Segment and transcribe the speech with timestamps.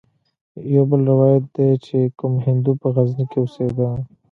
[0.73, 3.87] يو بل روايت ديه چې کوم هندو په غزني کښې اوسېده.